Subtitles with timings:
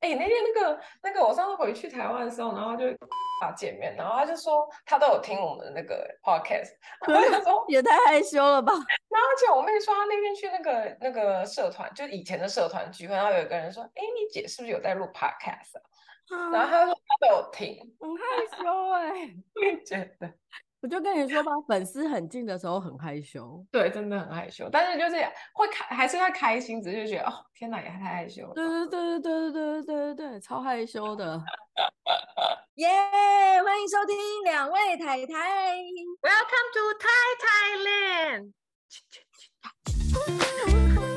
[0.00, 2.86] 哎、欸，那天那个那个，我上次回去台湾的时候，然后就
[3.42, 6.70] 啊见面，然后他就说他都有听我们的那个 podcast，
[7.06, 8.72] 然后他说也太害羞了吧。
[8.72, 15.82] 然后而且我妹说，她那天去那个那个社团，就以前的社团聚会，然后有一个人说，哎、欸，你姐是不是有在录 podcast 啊？
[16.30, 20.32] 啊然后他说他都有听，很害羞哎、欸， 我也觉得。
[20.80, 24.68] 我就跟你说吧，粉丝很近的时候很害羞，对，真的很害羞。
[24.70, 25.16] 但是就是
[25.52, 28.54] 会开，还是会开心，只是觉得哦，天哪，也太害羞了。
[28.54, 31.42] 对对对对对对对对对，超害羞的。
[32.76, 35.74] 耶，yeah, 欢迎收听两位太太
[36.22, 37.34] ，Welcome to Thai
[37.74, 38.52] Thailand。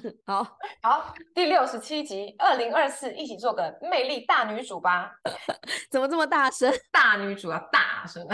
[0.26, 0.42] 好
[0.82, 5.12] 好，第六十七集，二零二四，一起做个魅力大女主吧。
[5.90, 6.72] 怎么这么大声？
[6.92, 8.26] 大女主啊大声。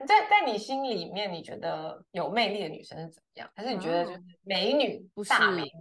[0.00, 3.50] 你在在你心里面，你觉得有魅力的女生是怎么样？
[3.54, 4.98] 还是你觉得就是美女？
[4.98, 5.32] 哦、不是，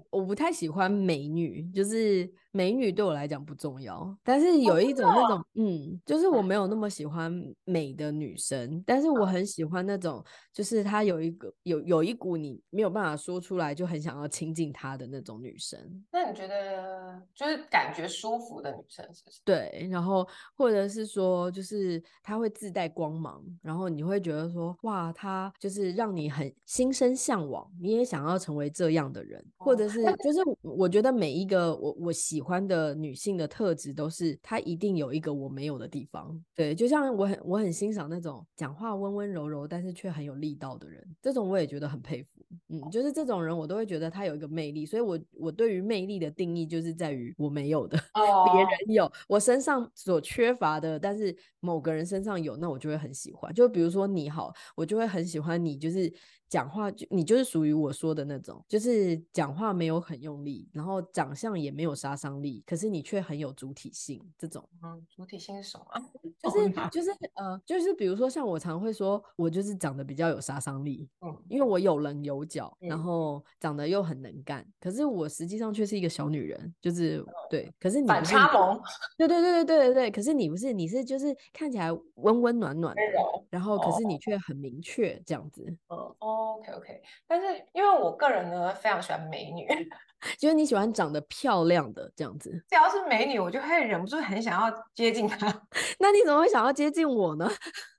[0.10, 2.32] 我不太喜欢美女，就是。
[2.56, 7.30] 美女对我来讲不重要，但是有一种那种，哦、嗯，就是我没有那么喜欢
[7.66, 15.78] 美的女生，但是我很喜欢那种，就是她有一个有有一股你没有办法说出来就很想要亲近她的那种女生。
[16.14, 19.42] 那你觉得就是感觉舒服的女生是不是？
[19.44, 20.26] 对，然后
[20.56, 32.66] 或者是说，就是她会自带光芒，然后你会觉得说，哇，她就是让你很心生向往，你也想要成为这样的人，哦、或者是就是我觉得每一个我我喜欢。
[32.66, 42.30] 的女性的特质都是她一定有一个我没有的地方，对，就像我很我很欣赏那种讲话温温柔柔，但是却很有力道的人，这种我也觉得很佩服，
[42.70, 48.58] 嗯，就是这种人我都会觉得他有一个魅力，所以我我对于魅力的定义就是在于我没有的，别、oh.
[48.58, 56.12] 人有，我身上所缺乏的，但是某个人身上有，那我就会很喜欢，就比如说你好，我就会很喜欢你，就是。
[56.48, 64.22] 讲话就你就是属于我说的那种，就是讲话没有很用力，然后长相也没有杀伤力，可是你却很有主体性。
[64.38, 65.86] 这种，嗯，主体性是什么？
[66.42, 77.72] 就是就是呃，就是比如说像我常会说，我就是长得比较有杀伤力，嗯，因为我有棱有角，然后长得又很能干，可是我实际上却是一个小女人，就是对。
[77.80, 78.80] 可是你反差萌，
[79.18, 80.12] 对对对对对对对。
[80.12, 83.02] 可是你不是，你是就是看起来温温暖暖的，
[83.50, 86.56] 然后可是你却很明确这样子，嗯哦。
[86.56, 89.68] OK OK，但是因为我个人呢非常喜欢美女，
[90.38, 92.50] 就是你喜欢长得漂亮的这样子。
[92.70, 95.48] 只要是美女，我就会忍不住很想要接近她。
[96.00, 97.50] 那你怎么会想要接近我呢？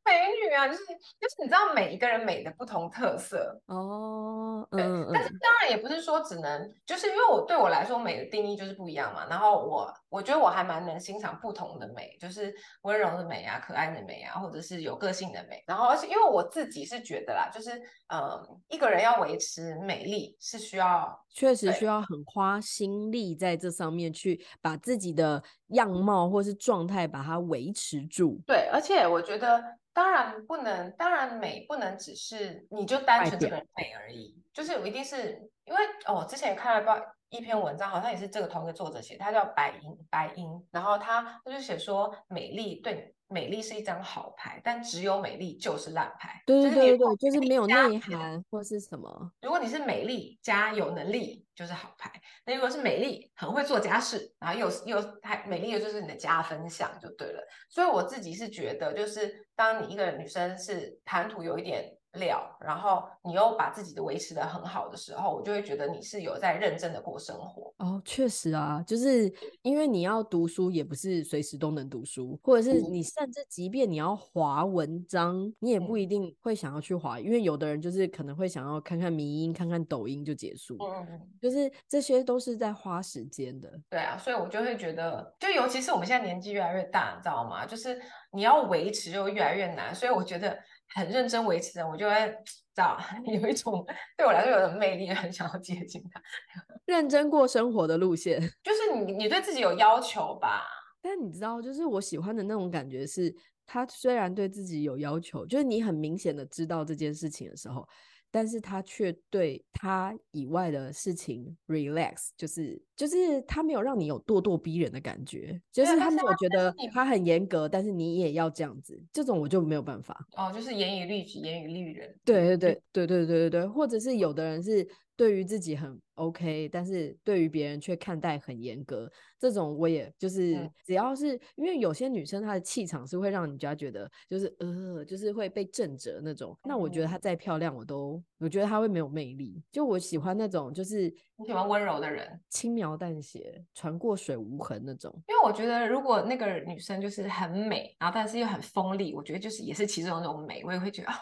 [0.06, 9.26] 美女啊，就是就是你知道每一个人美的不同特色哦，对，嗯、但是当然也不是说只能，就是因为我对我来说美的定义就是不一样嘛。
[9.28, 15.62] 然后我我觉得我还蛮能欣赏不同的美，就是温柔的美啊，可爱的美啊，或者是有个性的美。
[15.66, 17.72] 然后而且因为我自己是觉得啦，就是
[18.08, 28.40] 嗯，一个人要维持美丽是需要，确实需要很花心力在这上面去把自己的样貌或是状态把它维持住。
[28.44, 29.62] 对，而且我觉得。
[29.96, 49.32] 当然不能，当然美不能只是你就单纯这个人美而已，就是我一定是因为哦，之前也看了报一篇文章，好像也是这个同一个作者写，他叫白银白银，然后他他就写说美丽对美丽是一张好牌，但只有美丽就是烂牌，对对对对，就是没有内涵或是什么。
[49.42, 51.44] 如果你是美丽加有能力。
[51.56, 52.12] 就是好牌。
[52.44, 57.42] 那如果是美丽，很会做家事，然后又又还美丽的，就是你的加分项就对了。
[57.70, 67.72] 所以我自己是觉得，就是当你一个女生是谈吐有一点料，然后你又把自己的维持的很好的时候，我就会觉得你是有在认真的过生活。
[67.78, 69.32] 哦，确实啊，就是
[69.62, 80.76] 因为你要读书，也不是随时都能读书，或者是你甚至即便你要划文章，你也不一定会想要去划，因为有的人就是可能会想要看看迷音，看看抖音就结束。
[80.80, 83.70] 嗯嗯，就是这些都是在花时间的。
[83.88, 87.66] 对啊，所以我就会觉得，就尤其是我们现在年纪越来越大，你知道吗？
[87.66, 88.00] 就是
[88.32, 90.56] 你要维持就越来越难，所以我觉得。
[90.94, 93.84] 很认真维持的，我就会 知道 有一种
[94.16, 96.20] 对我来说有种魅力，很想要接近他。
[96.86, 100.62] 认真过生活的路线， 就是你你对自己有要求吧？
[101.02, 103.34] 但你知道，就是我喜欢的那种感觉是，
[103.66, 107.86] 他虽然对自己有要求，就是你很明显的知道这件事情的时候。
[108.30, 120.26] 但是他却对他以外的事情 relax，就是就是他没有让你有咄咄逼人的感觉，就是他没有觉得他很严格，但是你也要这样子，这种我就没有办法。
[120.36, 122.14] 哦，就是严以律己，严以律人。
[122.24, 124.86] 对对对对对对对对，或者是有的人是
[125.16, 136.56] 对于自己很 OK，但是对于别人却看待很严格，这种我也就是只要是因为有些女生她的气场是会让人家觉得就是呃，就是会被震折那种。
[136.64, 139.62] 那我觉得她再漂亮，我都我觉得她会没有魅力。
[139.72, 145.12] 就我喜欢那种就是你喜欢温柔的人，轻描淡写，船过水无痕那种。
[145.28, 151.16] 因为我觉得如果那个女生就是很美，然后但是又很锋利，我觉得就是也是其中一种美，我也会觉得啊。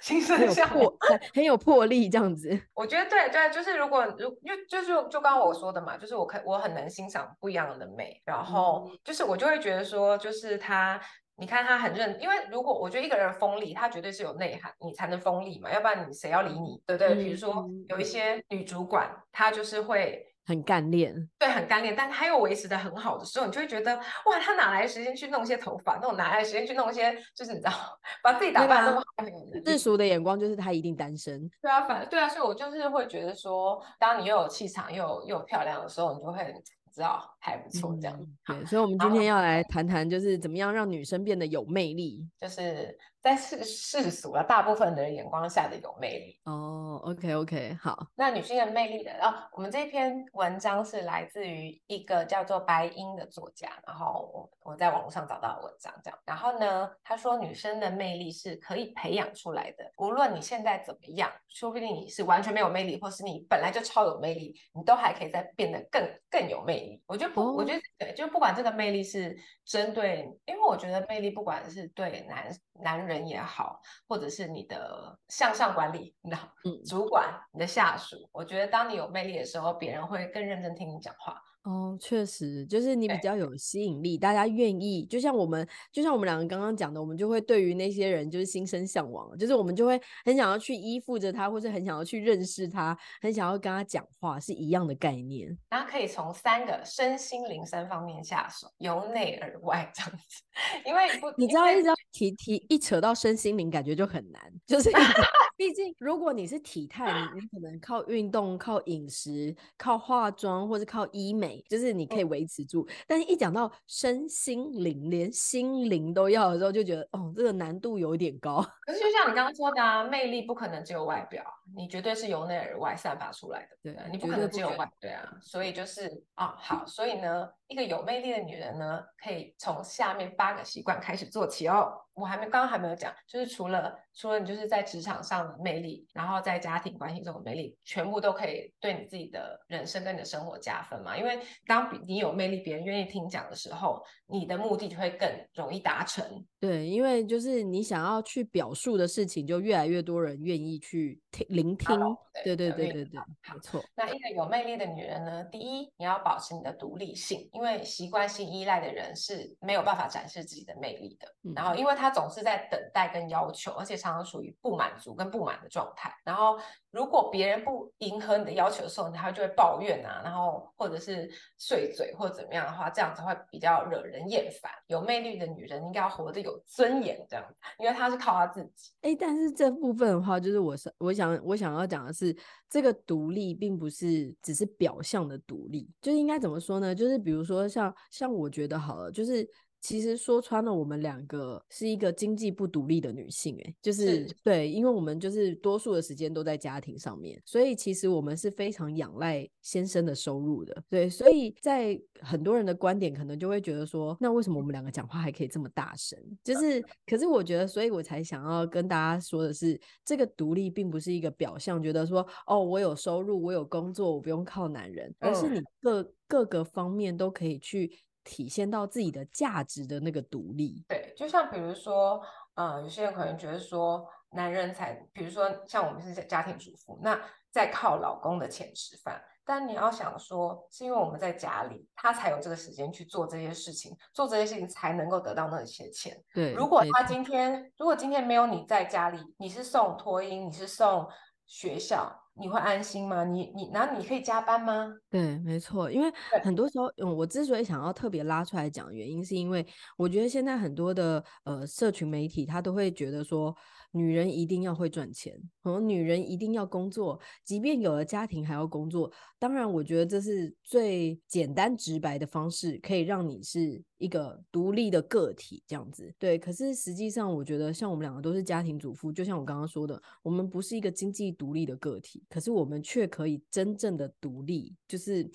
[0.00, 0.92] 心生向往，
[1.34, 2.48] 很有魄力这样子。
[2.74, 11.00] 我觉得对对，就是如果如就就是就刚刚我说的嘛，就是我可我很能欣赏不一样的美，然后就是我就会觉得说，就是他，
[11.36, 17.14] 你看他很认，因为如果我觉得一个人锋利，他绝对是有内涵，你才能锋利嘛，要不然你谁要理你，对不对？
[17.14, 20.28] 比如说有一些女主管，她就是会。
[20.44, 25.98] 很干练，对，很干练，但他又维持的很好的时候，你就会觉得哇，他哪来时间去弄一些头发？
[26.00, 27.72] 那种哪来时间去弄一些，就是你知道，
[28.22, 29.24] 把自己打扮那么好。
[29.64, 31.48] 世俗的眼光就是他一定单身。
[31.60, 36.54] 对啊，反对啊，所以我就是会觉得说，当你又有气场又又漂亮的时候，你就会。
[36.94, 38.58] 知道还不错，这样、嗯。
[38.58, 46.40] 对，所以，我们今天要来谈谈，就是怎么样让女生变得有魅力，就是在世世俗啊大部分的人眼光下的有魅力。
[46.44, 48.06] 哦，OK OK，好。
[48.16, 56.18] 那女性的魅力的，然后我们这篇文章是来自于一个叫做白英的作家，然后我我在网络上找到的文章，这样。
[56.26, 67.02] 然后呢，他说女生的魅力是可以培养出来的，无论你现在怎么样，说不定你是完全没有魅力，或是你本来就超有魅力，你都还可以再变得更更有魅力。
[67.06, 76.38] 我觉得不，我觉得对，就不管这个魅力是针对，因为我觉得魅力不管是对男男人也好，或者是你的向上管理，你的
[76.86, 81.40] 主管、你的下属，我觉得当你有魅力的时候，别人会更认真听你讲话。
[81.64, 95.56] 哦，确实，就是你比较有吸引力，大家愿意，就像我们，就像我们两个刚刚讲的，我们就会对于那些人就是心生向往，就是我们就会很想要去依附着他，或者很想要去认识他，很想要跟他讲话，是一样的概念。
[95.68, 100.42] 然后可以从三个身心灵三方面下手，由内而外这样子。
[100.84, 104.90] 因为不，你知道，一直提提一扯到身心灵，感觉就很难，就是
[105.56, 111.51] 毕竟如果你是体态，你你可能靠运动、靠饮食、靠化妆或者靠医美。
[111.68, 118.62] 就是你可以维持住，但是一讲到身心灵，连心灵都要的时候，就觉得哦，这个难度有点高。
[118.86, 121.44] 可是就像你刚刚说的啊，魅力不可能只有外表，
[121.76, 123.68] 你绝对是由内而外散发出来的。
[123.82, 124.90] 对，你不可能只有外。
[125.00, 131.92] 对啊，所以就是啊，好，所以呢，一个有魅力的女人呢，可以从下面八个习惯开始做起哦。
[132.14, 141.16] 我还没，刚刚还没有讲，就是除了除了你就是在职场上的魅力，然后在家庭关系中的魅力，全部都可以对你自己的人生跟你的生活加分嘛。
[141.16, 146.46] 因为当你有魅力，别人愿意听讲的时候，你的目的就会更容易达成。
[146.62, 151.98] 对，因为就是你想要去表述的事情，就越来越多人愿意去听聆听。
[152.44, 153.20] 对对对对对，
[153.52, 153.82] 没错。
[153.96, 161.26] 那一个有魅力的女人呢，第一，你要保持你的独立性，因为习惯性依赖的人是没有办法展示自己的魅力的。
[161.42, 166.14] 嗯、然后，因为他总是在等待跟要求，而且常常属于不满足跟不满的状态。
[166.24, 166.56] 然后，
[166.92, 174.70] 如果别人不迎合你的要求的时候，他就会抱怨啊，然后或者是碎嘴或者怎么样的话，这样子会比较惹人厌烦。
[174.86, 177.44] 有魅力的女人应该要活得有尊严，这样，
[177.78, 178.90] 因为他是靠他自己。
[179.02, 182.36] 哎，但是这部分的话，就是我是我想我想要讲的是，
[182.68, 186.94] 这个独立并不是只是表象的独立，就是应该怎么说呢？
[186.94, 189.48] 就是比如说像像我觉得好了，就是。
[189.82, 206.16] 其实说穿了，我们两个是一个经济不独立的女性，欸，哎，就是对，因为我们就是多数的时间都在家庭上面，所以其实我们是非常仰赖先生的收入的，对，所以在很多人的观点可能就会觉得说，那为什么我们两个讲话还可以这么大声？
[206.44, 217.90] 就是，可是我觉得，所以我才想要跟大家说的是，这个独立并不是一个表象，觉得说，哦，我有收入，我有工作，我不用靠男人，而是你各各个方面都可以去。
[218.24, 222.22] 体现到自己的价值的那个独立，对，就像比如说，
[222.54, 236.16] 呃，有些人可能觉得说，男人才，比如说像我们是家庭主妇，那在靠老公的钱吃饭，但你要想说，是因为我们在家里，他才有这个时间去做这些事情，做这些事情才能够得到那些钱。
[236.32, 241.08] 对，如果他今天，如果今天没有你在家里，你是送托婴，你是送
[241.46, 242.21] 学校。
[242.34, 243.24] 你会安心吗？
[243.24, 244.92] 你你，然后你可以加班吗？
[245.10, 246.12] 对，没错，因为
[246.42, 253.54] 很多时候，嗯，我之所以想要特别拉出来讲原因，是因为我觉得现在很多的呃社群媒体，他都会觉得说。
[253.92, 259.12] 女人一定要会赚钱，和女人一定要工作，即便有了家庭还要工作。
[259.38, 266.12] 当然，我觉得这是最简单直白的方式，可以让你是一个独立的个体这样子。
[266.18, 275.30] 对，可是实际上我觉得，像我们两个都是家庭主妇，就像我刚刚说的，我们不是一个经济独立的个体，可是我们却可以真正的独立，就是。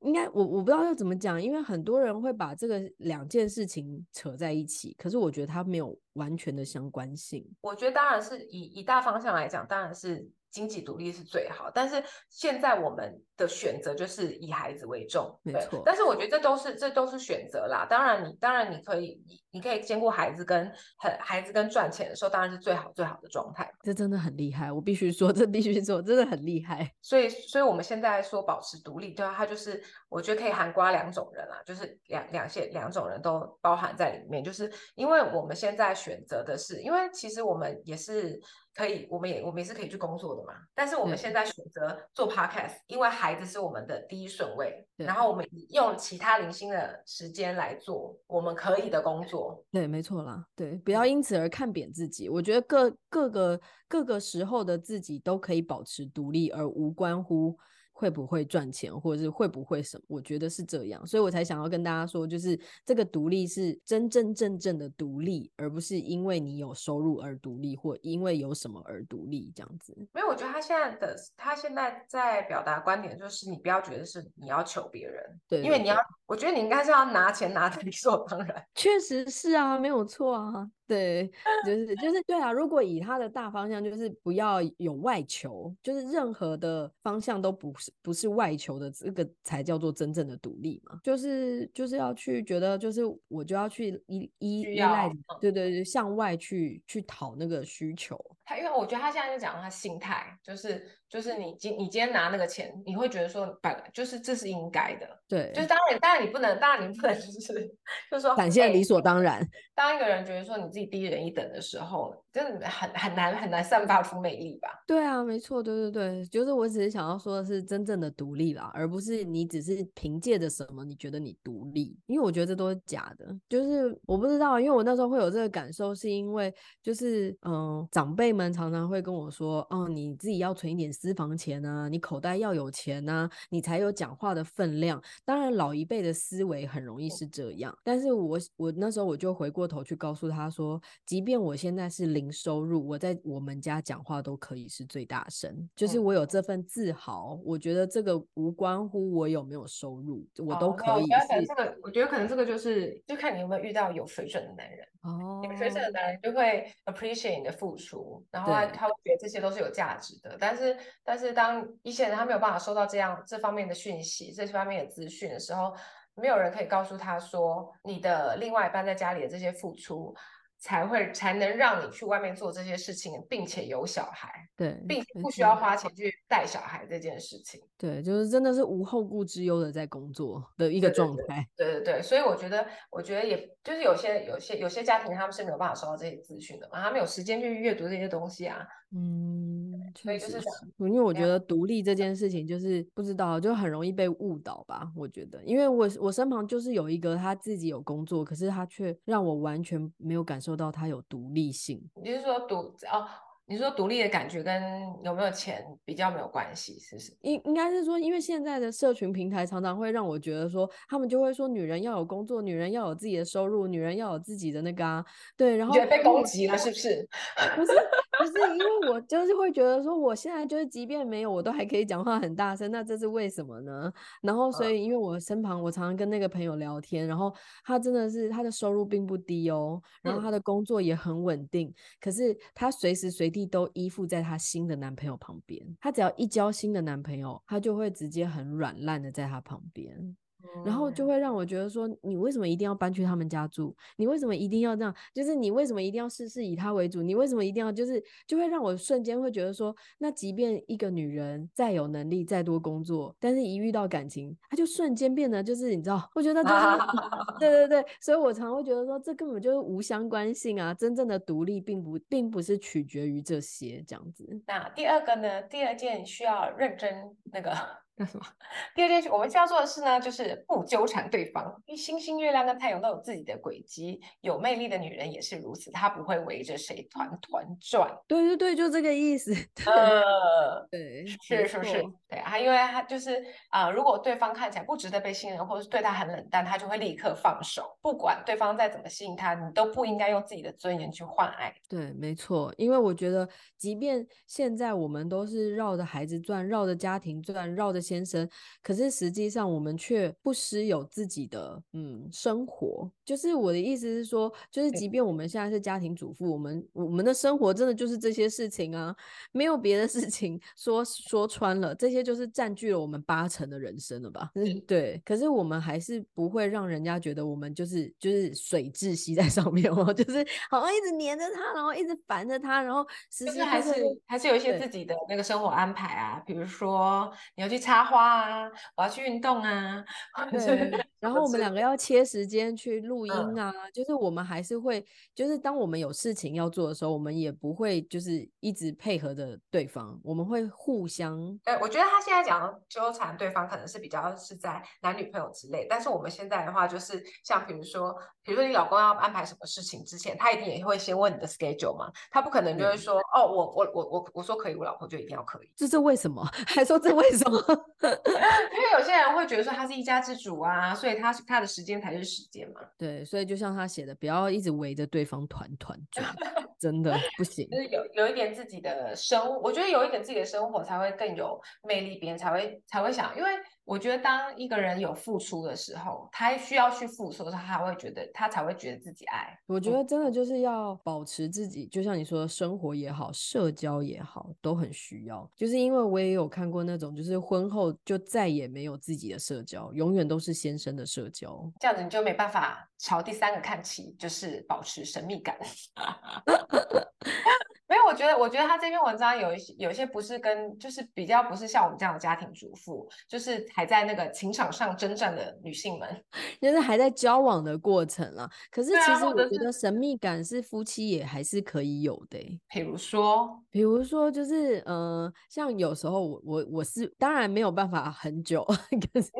[0.00, 7.46] 应该我我不知道要怎么讲，因为很多人会把这个两件事情扯在一起，可是我觉得它没有完全的相关性。
[7.60, 10.30] 我觉得当然是以以大方向来讲，当然是。
[10.56, 15.82] 经济独立是最好，但是现在我们的选择就是以孩子为重，没错。
[15.84, 17.86] 但是我觉得这都是这都是选择啦。
[17.90, 23.70] 当然你当然你可以你你可以兼顾孩子跟很孩子跟赚钱的时候，当然是最好最好的状态。
[23.82, 26.90] 这真的很厉害，我必须说，这必须说，真的很厉害。
[27.02, 38.40] 所以所以我们现在说保持独立，对啊，它就是我觉得可以涵盖两种人啦，就是两两些两种人都包含在里面，就是因为我们现在选择的是，因为其实我们也是。
[38.76, 40.52] 可以，我们也我们也是可以去工作的嘛。
[40.74, 44.86] 但是我们现在选择做 podcast，因为孩子是我们的第一顺位。
[44.96, 49.64] 然后我们用其他零星的时间来做我们可以的工作。
[49.72, 50.44] 对，没错啦。
[50.54, 52.28] 对，不要因此而看扁自己。
[52.28, 57.58] 我觉得各各个各个时候的自己都可以保持独立，而无关乎。
[57.98, 60.04] 会不会赚钱，或者是会不会什么？
[60.06, 69.96] 我觉得是这样，所以我才想要跟大家说，就是这个独立是真真正正的独立，而不是因为你有收入而独立，或因为有什么而独立这样子。
[70.12, 78.62] 没有，我觉得他现在的他现在在表达观点就是，你不要觉得是你要求别人，对，因为你要，我觉得你应该是要拿钱拿的理所当然。
[78.74, 80.70] 确实是啊，没有错啊。
[80.86, 81.30] 对，
[81.64, 82.52] 就是就是对啊。
[82.52, 91.00] 如果以他的大方向，就是不要有外求，就是任何的方向都不是不是外求的，这个才叫做真正的独立嘛。
[91.02, 98.18] 就是就是要去觉得，就是我就要去依依依赖，对对对，向外去去讨那个需求。
[98.44, 100.86] 他因为我觉得他现在就讲他心态，就是。
[101.08, 107.30] 就是你今你今天拿那个钱，你会觉得说，本来就是这是应该的，对，就是当然当然你不能，当然你不能就是
[108.10, 109.48] 就是说感谢理所当然、欸。
[109.74, 114.68] 当一个人觉得说你自己低人一等的时候，真的很很难很难散发出魅力吧？
[114.86, 123.26] 对啊，没错，对对对，就是我只是想要说的是真正的独立啦，而不是你只是凭借着什么你觉得你独立，因为我觉得这都是假的。
[123.50, 130.90] 就是我不知道，因为我那时候会有这个感受，是因为就是嗯、呃，长辈们常常会跟我说，哦，你自己要存一点。
[130.96, 135.02] 私房钱啊，你口袋要有钱啊，你才有讲话的分量。
[135.26, 147.38] 当然，老一辈的思维很容易是这样，但是我我那时候我就回过头去告诉他说，即便我现在是零收入，我在我们家讲话都可以是最大声，就是我有这份自豪。
[147.44, 151.10] 我觉得这个无关乎我有没有收入，我都可以是。
[151.12, 154.86] 哦，这个，我觉得可能这个就是，就看你有没有遇到有水准的男人。
[155.06, 160.76] 哦，有水准的男人就会 appreciate 你的付出，然后他他会觉得这些都是有价值的，但是。
[161.08, 165.72] 但是当一些人他没有办法收到这样这方面的讯息，这方面的资讯的时候，
[166.16, 170.12] 没有人可以告诉他说，你的另外一半在家里的这些付出。
[170.58, 190.38] 才会才能让你去外面做这些事情，并且有小孩，对，并且不需要花钱去带小孩这件事情，对，就是真的是无后顾之忧的在工作的一个状态，对对，对对对，所以我觉得，我觉得也就是有些有些有些家庭他们是没有办法收到这些资讯的嘛，他们有时间去阅读这些东西啊，嗯，所以就是
[190.78, 200.46] 因为我觉得独立这件事情就是不知道，就很容易被误导吧，我觉得，因为我我身旁就是有一个他自己有工作，可是他却让我完全没有感受。
[200.46, 203.04] 受到他有独立性，你是说独哦？
[203.46, 204.54] 你说独立的感觉跟
[205.02, 207.12] 有没有钱比较没有关系，是不是？
[207.22, 215.04] 应应该是说，因为现在的社群平台常常会让我觉得说，他们就会说女人要有工作，女人要有自己的收入，女人要有自己的那个啊，
[215.36, 217.08] 对，然后觉得被攻击了，是不是？
[217.56, 217.72] 不是，
[218.18, 223.90] 不是，因为我就是会觉得说，我现在就是即便没有，我都还可以讲话很大声，那这是为什么呢？
[224.20, 233.46] 然后所以，因为我身旁我常常跟那个朋友聊天，然后他真的是他的收入并不低哦，然后他的工作也很稳定，嗯、可是他随时随地。
[233.46, 240.16] 都依附在她新的男朋友旁边，她只要一交新的男朋友，她就会直接很软烂的在他旁边。
[240.64, 243.74] 然后就会让我觉得说，你为什么一定要搬去他们家住？
[243.96, 244.94] 你为什么一定要这样？
[245.14, 247.02] 就是你为什么一定要事事以他为主？
[247.02, 256.10] 你为什么一定要就是就会让我瞬间会觉得说，那即便一个女人再有能力、再多工作，但是一遇到感情，她就瞬间变得就是你知道？
[256.14, 256.54] 我觉得就是
[257.40, 260.72] 对对对，所以我常会觉得说，这根本就是无相关性啊！
[260.74, 264.42] 真正的独立并不并不是取决于这些这样子。
[264.46, 265.42] 那第二个呢？
[265.42, 267.52] 第二件需要认真那个。
[267.98, 268.26] 那什么？
[268.76, 271.44] 第二件事，我们需要做的事呢，就是不纠缠对方。
[271.66, 277.90] 因为星星、月亮跟太阳都有自己的轨迹，有魅力的女人也是如此，她不会围着谁团团转。
[278.06, 279.32] 对对对，就这个意思。
[279.66, 287.78] 呃，对，是是是，对啊，因为他就是啊、呃，如果对方看起来不值得被信任，或者是对他很冷淡，他就会立刻放手。
[287.80, 291.54] 不管对方再怎么吸引他，你都不应该用自己的尊严去换爱。
[291.66, 297.76] 对，没错，因为我觉得，即便现在我们都是绕着孩子转，绕着家庭转，绕着。
[297.86, 298.28] 先生，
[298.64, 302.90] 可是实际上我们却不失有自己的嗯生活。
[303.04, 308.92] 就是我的意思是说，就是即便我们现在是家庭主妇，我们我们的生活真的就是这些事情啊，
[309.30, 310.40] 没有别的事情。
[310.56, 314.30] 说说穿了，这些就是占据了我们八成的人生了吧？
[314.36, 315.02] 嗯，对。
[315.04, 323.74] 可是我们还是不会让人家觉得我们就是就是水窒息在上面哦，就是 好像一直黏着他，然后一直烦着他，然后实际还是
[324.06, 329.84] 还是有一些自己的那个生活安排啊，比如说你要去插花啊，我要去运动啊，
[330.30, 334.84] 对，然后我们两个要切时间去录音啊，嗯，就是我们还是会，
[335.14, 341.16] 就是当我们有事情要做的时候，我们也不会就是一直配合着对方，我们会互相。
[341.44, 356.24] 对，我觉得他现在讲纠缠对方，可能是比较是在男女朋友之类，但是我们现在的话，就是像比如说，比如说你老公要安排什么事情之前，他一定也会先问你的 schedule 嘛，他不可能就是说，哦，我我我我我说可以，我老婆就一定要可以，这是为什么？
[356.46, 357.36] 还说这为什么？
[357.82, 362.60] 因为有些人会觉得说他是一家之主啊，所以他他的时间才是时间嘛。
[362.78, 366.14] 对，所以就像他写的，不要一直围着对方团团转，
[366.60, 367.48] 真的不行。
[367.50, 373.30] 就是有有一点自己的生，我觉得有一点自己的生活才会更有魅力，别人才会才会想，因为。
[373.66, 379.36] 我觉得当一个人有付出的时候，他需要去付出的时候，他会觉得他才会觉得自己爱。
[379.46, 385.28] 我觉得真的就是要保持自己，就像你说的，生活也好，社交也好，都很需要。
[385.34, 391.52] 就是因为我也有看过那种，就是婚后就再也没有自己的社交，永远都是先生的社交。
[391.58, 395.36] 这样子你就没办法朝第三个看齐，就是保持神秘感。
[397.68, 406.04] 没有，我觉得，我觉得他这篇文章有一些，有一些不是跟，就是比较不是像我们这样的家庭主妇，就是还在那个情场上征战的女性们，
[406.40, 408.30] 就是还在交往的过程了。
[408.52, 412.18] 可是其实我觉得神秘感是夫妻也还是可以有的。
[412.48, 418.44] 比如说，比如说，就是呃，像有时候我我我是当然没有办法很久，
[418.92, 419.10] 可是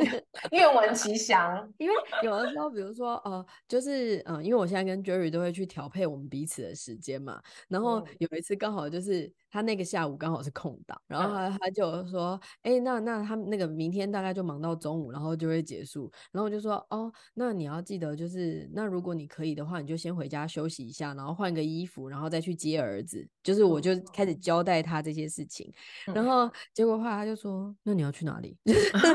[0.53, 8.29] 愿闻其详，因为有的时候，比如说呃，就是嗯、呃，因为我现在跟 Jerry 都会去调配我们彼此的时间嘛，然后有。
[8.37, 9.33] 一次刚好就是。
[9.49, 16.13] 他那个下午刚好是空档，然后他他就说，哎、那那他那个明天大概就忙到中午，然后就会结束。
[16.31, 23.27] 然后我就说，哦，那你要记得，就是那如果你可以的话，你就先回家休息一下，然后换个衣服，然后再去接儿子。
[23.43, 25.73] 就是我就开始交代他这些事情，
[26.09, 28.59] 嗯、然后结果后来他就说，那你要去哪里？
[28.65, 29.09] 因 为他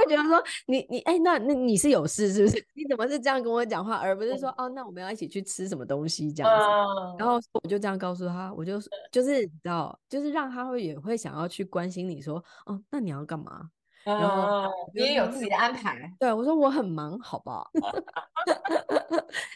[0.00, 2.56] 会觉得说，你你哎、欸，那那你是有事是不是？
[2.74, 6.66] 你怎么是这样跟我讲话，而不是说，哦，那我们要一起去吃什么东西这样子？
[6.66, 9.98] 嗯、然后我就这样告诉他，我就就是你知道。
[10.08, 13.68] 就是让他会也会想要去关心你说，哦，那你要干嘛？
[14.06, 16.10] 然后你也有自己的安排。
[16.18, 17.68] 对，我说我很忙，好不好？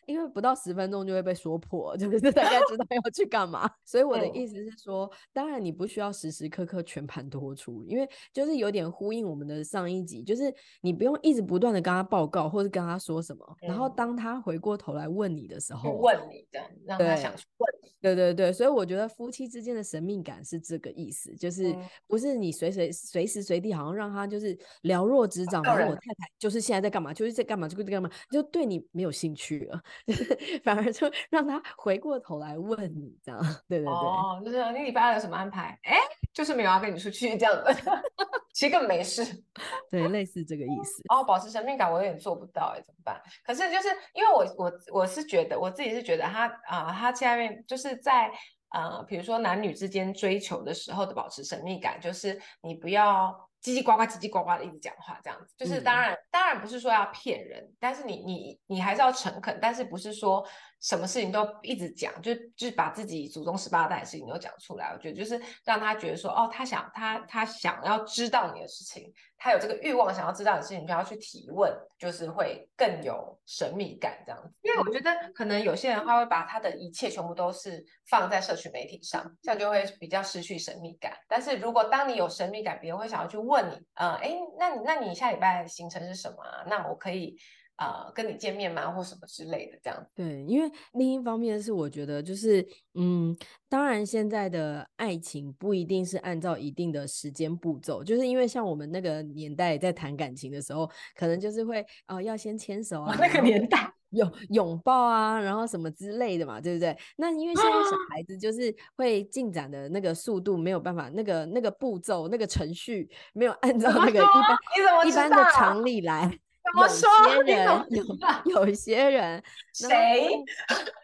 [0.07, 3.71] 因为不到十分钟就会被说破，就是 大家知道要去干嘛。
[3.85, 17.91] 所以我的意思是说，当然你不需要时时刻刻全盘托出，因为就是有点呼应我们的上一集，就是你不用一直不断的跟他报告或者跟他说什么，然后当他回过头来问你的时候，问你的，让他想去问你。
[18.01, 21.75] 对对对，所以我觉得夫妻之间的神秘感是这个意思，就是
[22.07, 24.40] 不是你随随随时随地好像让他就是
[24.83, 29.81] 了若指掌，然后我太太就是现在在干嘛，就是在干嘛，就是在干嘛，就对你没有兴趣了，
[30.65, 33.41] 反而就让他回过头来问你这样。
[33.69, 35.79] 对对对，哦，就是你礼拜二有什么安排？
[35.85, 35.99] 哎，
[36.33, 37.65] 就是没有要跟你出去这样子，
[38.53, 39.23] 其实根本没事。
[39.91, 41.03] 对，类似这个意思。
[41.09, 43.21] 哦，保持神秘感我有点做不到哎，怎么办？
[43.45, 47.91] 可是就是因为我我我是觉得我自己是觉得他啊、呃，他下面就是。
[48.01, 48.33] 在
[48.71, 55.55] 呃，比如说男女之间追求的时候的保持神秘感，就是你不要叽叽呱呱、叽叽呱呱的一直讲话，这样子。
[55.57, 60.47] 就是当然，嗯、当然不是说要骗人，但是你你你还是要诚恳，但是不是说。
[60.81, 64.93] 什么事情都一直讲，就就把自己祖宗十八代的事情都讲出来。
[64.95, 74.51] 我觉得就是让他觉得说，哦，他想他他想要知道你的事情，他有这个欲望想要知道你的事情，就要去提问，就是会更有神秘感这样子。
[74.63, 81.13] 因为我觉得可能有些人他会把他的一切全部都是放在社群媒体上，这样就会比较失去神秘感。
[81.29, 86.65] 但是如果当你有神秘感，别人会想要去问你，呃，哎，那你那你下礼拜行程是什么啊？
[86.67, 87.37] 那我可以。
[87.81, 90.07] 呃跟你见面吗，或什么之类的这样。
[90.15, 92.65] 对，因为另一方面是我觉得就是
[92.95, 93.37] 嗯，
[93.69, 103.93] 当然现在的爱情不一定是按照一定的时间步骤，就是因为像我们那个年代在谈感情的时候，可能就是会哦、呃、要先牵手啊，那个年代。
[104.11, 106.99] 有拥抱啊，然后什么之类的嘛，对不对？
[107.17, 116.29] 那因为现在小孩子就是会进展的那个速度没有办法，那个那个步骤、那个程序没有按照那个一般一般的常理来。
[116.73, 117.09] 怎么说？
[117.35, 120.29] 有些人有有些人谁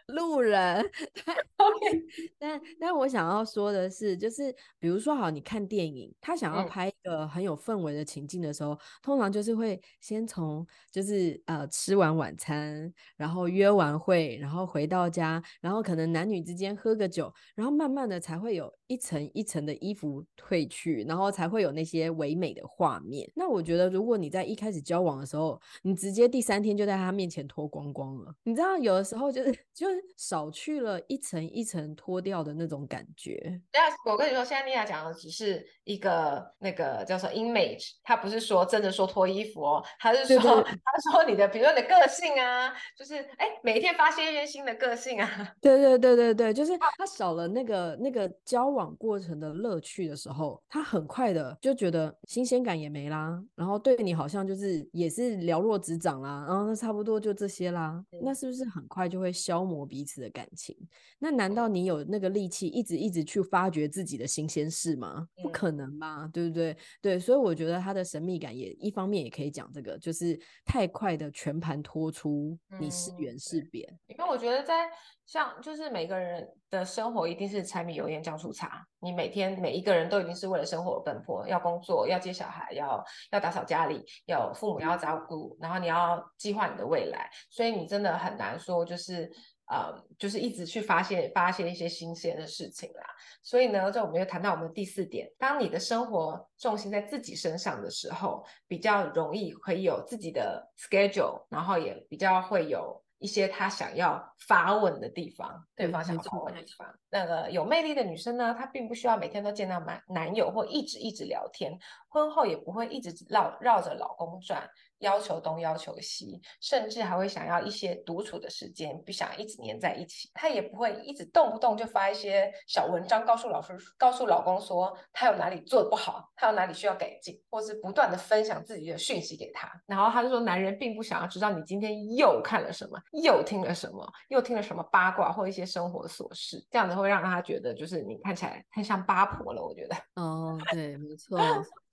[0.07, 0.81] 路人？
[1.13, 2.03] 对，OK。
[2.39, 23.29] 但但我想要说的是，就是比如说，好，你看电影，他想要拍一个很有氛围的情境的时候，嗯、通常就是会先从就是呃吃完晚餐，然后约完会，然后回到家，然后可能男女之间喝个酒，然后慢慢的才会有一层一层的衣服褪去，然后才会有那些唯美的画面。
[23.35, 33.61] 那我觉得，如果你在一开始交往的时候，你直接第三天就在他面前脱光光了，你知道有的时候就是 就是少去了一层一层脱掉的那种感觉。
[33.73, 45.53] 那我跟你说，现在妮娅讲的只是一个那个叫做 image，他不是说真的说脱衣服哦，他是说他说你的，比如说你的个性啊，就是哎每一天发现一些新的个性啊。
[45.61, 55.37] 对对对对对，就是他少了那个那个交往过程的乐趣的时候，他很快的就觉得新鲜感也没啦，然后对你好像就是也是。
[55.37, 60.75] 了若指掌啦，然后那差不多就这些啦，那是不是很快就会消磨彼此的感情？
[61.17, 65.27] 那难道你有那个力气一直一直去发掘自己的新鲜事吗？
[65.41, 66.77] 不可能吧，对不对？
[67.01, 73.87] 对，所以我觉得他的神秘感也一方面也可以讲这个，就是太快的全盘托出，你是圆是扁。
[74.07, 74.89] 因为我觉得在。
[75.27, 89.29] 像就是每个人的生活一定是柴米油盐酱醋茶，你每天每一个人都已经是为了生活而奔波，要工作，要接小孩，要要打扫家里，要父母要照顾，然后你要计划你的未来，所以你真的很难说就是
[89.67, 93.03] 呃就是一直去发现发现一些新鲜的事情啦。
[93.43, 103.01] 所以呢，这我们又谈到我们的第四点，当你的生活重心在自己身上的时候，比较容易可以有自己的 schedule，然后也比较会有。
[103.19, 106.87] 一些他想要发问的地方，对方想发问的地方。
[107.09, 111.75] 那个有魅力的女生呢，她并不需要每天都见到男男友或一直一直聊天，
[112.09, 114.69] 婚后也不会一直绕绕着老公转。
[114.99, 120.29] 要求东要求西，甚至还会想要一些独处的时间，不想一直黏在一起。
[120.33, 129.71] 她也不会一直动不动就发一些小文章，告诉老师、告诉老公说她有哪里做的不好，她有哪里需要改进，或是不断的分享自己的讯息给他。
[129.85, 139.63] 然后他就说，男人并不想要知道你今天又看了什么，又听了什么，又听了什么八卦或一些生活琐事，这样子会让他觉得就是你看起来太像八婆了。
[139.63, 141.37] 我觉得，哦，对，没错。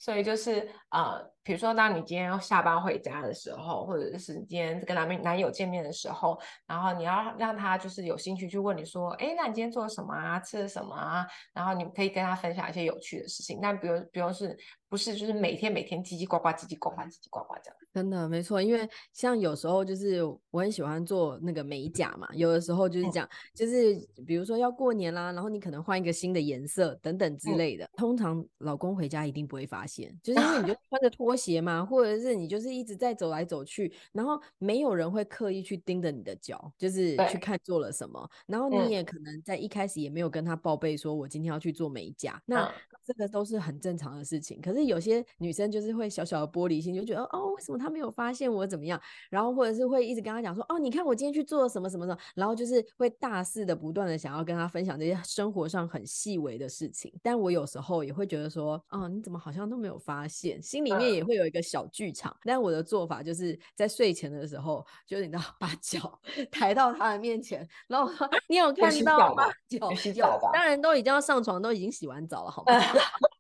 [0.04, 10.38] 所以就是呃，比如说，当你今天要下班回家的时候，或者是你今天跟男男友见面的时候，然后你要让他就是有兴趣去问你说，哎，那你今天做了什么啊？
[10.40, 11.26] 吃了什么啊？
[11.54, 13.58] 然后你可以跟他分享一些有趣的事情。
[13.62, 14.54] 但比如，比如是。
[14.86, 17.76] 不是，就是每天每天叽叽呱呱，叽叽呱呱，叽叽呱呱这样。
[17.94, 23.94] 真的没错，因为像有时候就是我很喜欢做那个美甲嘛，有的时候就是讲，就是
[24.26, 27.88] 比如说要过年啦，然后你可能换一个新的颜色等等之类的。
[27.96, 38.30] 通常老公回家一定不会发现，就是因为你就 穿着拖鞋嘛，或者是你就是一直在走来走去，然后没有人会刻意去盯着你的脚，就是去看做了什么。
[38.46, 42.72] 然后你也可能在一开始也没有跟他报备说我今天要去做美甲，那
[43.04, 44.60] 这个都是很正常的事情。
[44.60, 44.84] 可是。
[44.84, 49.00] 有些女生就是会小小的玻璃心，就觉得哦，为什么他没有发现我怎么样？
[49.30, 57.12] 然后或者是会一直跟他讲说，哦，你看我今天去做了什么什么什么，然后就是会大肆的不断的想要跟他分享这些生活上很细微的事情。
[57.22, 60.62] 但我有时候也会觉得说，哦，你怎么好像都没有发现？
[60.62, 62.34] 心里面也会有一个小剧场。
[62.44, 66.20] 但我的做法就是在睡前的时候，就是你知道，把脚
[66.50, 69.44] 抬到他的面前，然后说，你有看到吗？
[69.68, 70.50] 脚洗脚吧。
[70.52, 72.72] 当然都已经要上床，都已经洗完澡了，好 吗？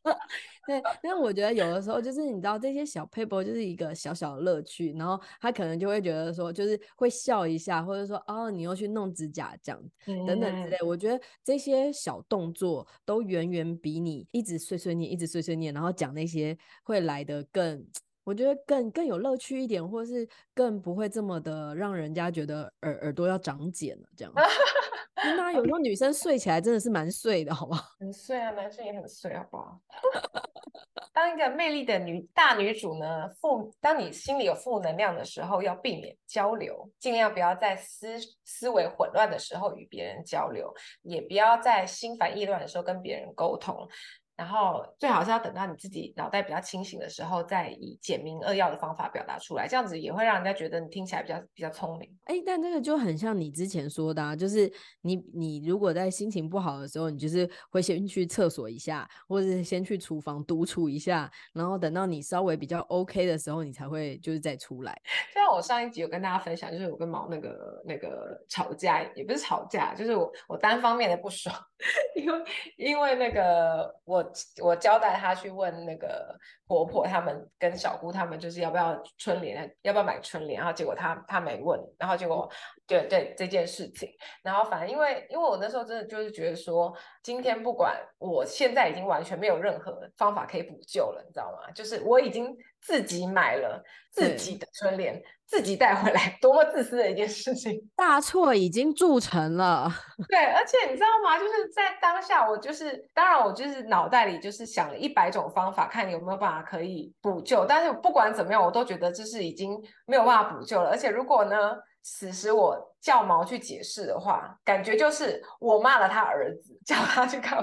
[0.66, 9.82] 对，但我觉得有的时候就是你知道这些小 paper 就是一个小小的乐趣，然后他可能就会觉得说，就是会笑一下，或者说哦，你又去弄指甲这样
[10.26, 10.76] 等等之类。
[10.82, 17.86] 我觉得这些小动作都远远比你一直碎碎念、一直碎碎念，然后讲那些会来的更，
[18.24, 24.32] 我觉得更更有乐趣一点，或是更不会这么的让人家觉得耳耳朵要长茧了这样。
[25.24, 27.82] 真的、啊，有时候女生睡起来真的是蛮睡的，好不好？
[27.98, 29.80] 很睡啊，男生也很睡，好不好？
[31.12, 43.88] 当一个魅力的女大女主呢，负当你心里有负能量的时候，要避免交流，尽量不要在思思维混乱的时候与别人交流，也不要在心烦意乱的时候跟别人沟通。
[44.36, 52.10] 然后最好是要等到你自己脑袋比较清醒的时候，再以简明扼要的方法表达出来，这样子也会让人家觉得你听起来比较比较聪明。
[52.24, 54.70] 哎，但这个就很像你之前说的啊，就是
[55.02, 65.00] 你你如果在心情不好的时候，你就是会先去厕所一下，或者是先去厨房独处一下，然后等到你稍微比较 OK 的时候，你才会就是再出来。
[65.34, 71.54] 就像我上一集有跟大家分享，就是我跟毛那个那个吵架，也不是吵架，就是我我单方面的不爽，
[72.16, 72.44] 因为
[72.76, 74.23] 因为那个我
[74.62, 82.50] 我交代他去问那个婆婆他们跟小姑他们，就是要不要春联，要不要买春联，然后结果他他没问，然后结果
[82.86, 84.08] 对对这件事情，
[84.42, 91.72] 然后反正因为因为我那时候真的就是觉得说，今天不管我现在已经完全没有任何方法可以补救了，你知道吗？
[91.72, 92.56] 就是我已经。
[92.86, 93.82] 自己买了
[94.12, 97.80] 自己的春联，自己带回来， 多么自私的一件事情！
[97.96, 99.90] 大错已经铸成了。
[100.28, 101.38] 对，而且你知道吗？
[101.38, 107.64] 就是在当下，我就是，当然我就是脑袋里就是想了一百种方法，看有没有办法可以补救。
[107.64, 110.90] 但是不管怎么样，我都觉得这是已经没有办法补救了。
[110.90, 111.74] 而且如果呢，
[112.06, 117.58] 此时我叫毛去解释的话，感觉就是我骂了他儿子， 叫他去看。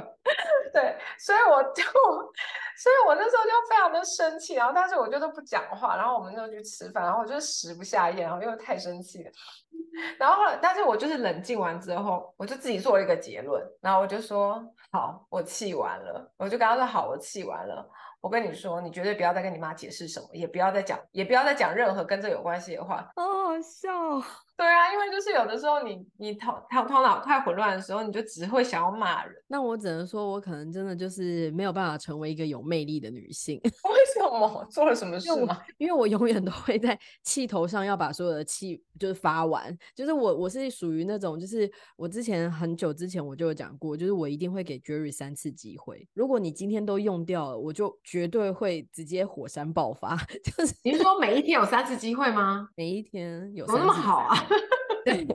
[0.73, 1.83] 对，所以我就，
[2.75, 9.31] 所以我那时候就非常的生气，然后但是我就都不讲话，然后我们就去吃饭，然后我就食不下咽，然后因为太生气了，
[10.17, 14.59] 然后后来，但是我就是冷静完之后，我就自己做了一个结论，然后我就说，
[14.91, 17.87] 好，我气完了，我就跟他说，好，我气完了。
[18.21, 23.11] 我跟你说，你绝对不要再跟你妈解释什么，也不要再讲，也不要再讲任何跟这有关系的话。
[23.51, 24.27] 好笑。
[24.57, 29.33] 对啊，因为就是有的时候你你头头头脑太混乱的时候，你就只会想要骂人。
[29.47, 33.59] 那我只能说，我可能真的就是没有办法成为一个有魅力的女性。
[33.63, 33.71] 为
[34.13, 34.65] 什么？
[34.69, 35.59] 做了什么事吗？
[35.79, 39.75] 因为我永远都会在气头上要把所有的气就是发完。
[39.95, 46.07] 就是我我是属于那种，就是我之前很久之前我就有讲过，就是我一定会给 Jerry 三次机会。
[46.13, 50.15] 如果你今天都用掉了，我就绝对会直接火山爆发。
[50.55, 52.69] 就是你是说每一天有三次机会吗？
[52.75, 54.35] 每一天有，怎么那么好啊？
[55.05, 55.25] 对，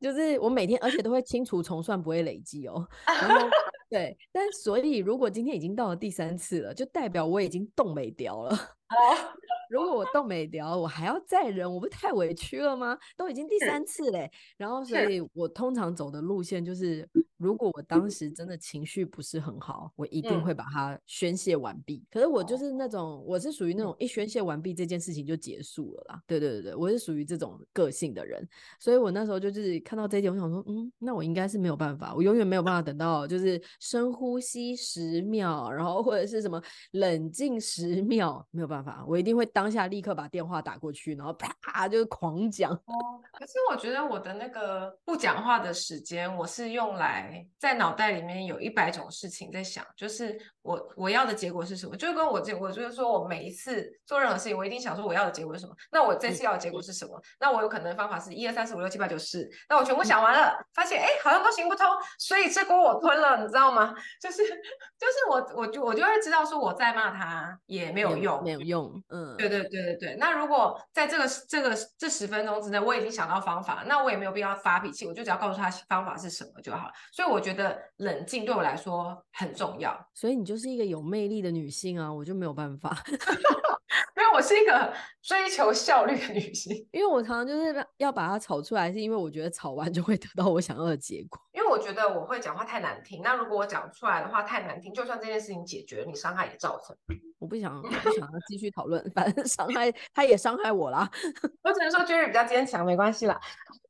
[0.00, 2.86] 就是我每天，而且都会清除重算，不会累积哦。
[3.06, 3.48] 然后
[3.90, 8.58] 对，但所以如果今天已经到了第三次了，就代表我已经冻没掉了。
[9.70, 12.98] 如果我冻没聊，我还要再忍，我不太委屈了吗？
[13.16, 14.30] 都已经第三次嘞。
[14.56, 17.08] 然后，所以我通常走的路线就是。
[17.38, 21.96] 如果我当时真的情绪不是很好，我一定会把它宣泄完毕。
[21.96, 26.22] 嗯、可是我就是那种，我是属于那种一宣泄完毕这件事情就结束了啦。
[26.24, 42.72] 对对对对，我是属于这种个性的人，所以我那时候就是看到这一点，我想说，嗯，那我应该是没有办法，我永远没有办法等到就是深呼吸十秒，然后或者是什么冷静十秒，没有办法，我一定会当下立刻把电话打过去，然后啪就是狂讲。
[42.86, 47.46] 哦，可是我觉得我的那个不讲话的时间，我是用来。
[47.58, 51.96] 在脑袋里面有一百种事情在想，就是我我要的结果是什么？
[51.96, 55.74] 就跟我这，我就是说我每一次做任何事情，我一定想说我要的结果是什么？
[55.90, 57.20] 那我这次要的结果是什么？
[57.38, 61.86] 那我有可能的方法是一二三四五六七八九十，那我全部想完了，发现哎好像都行不通，
[62.18, 63.94] 所以这锅我吞了，你知道吗？
[64.20, 68.71] 就是就是我我就我就会知道说我再骂他也没有用，没有用，
[69.08, 70.16] 嗯，对对对对对。
[70.18, 76.92] 那如果在这个这个这十分钟之内我已经想到方法，那我也没有必要发脾气，我就只要告诉他方法是什么就好了。
[77.12, 91.40] 所以我觉得冷静对我来说很重要，所以你就是一个有魅力的女性啊，我就没有办法， 因为我是一个追求效率的女性，因为我常常就是要把它吵出来，是因为我觉得吵完就会得到我想要的结果。
[91.72, 96.94] 我觉得我会讲话太难听，那如果我讲出来的话太难听，就算这件事情解决，你伤害也造成。
[97.40, 101.10] 我不想，我不想要继续讨论，反正伤害他也伤害我啦。
[101.64, 103.40] 我只能说 Jerry 比较坚强，没关系啦。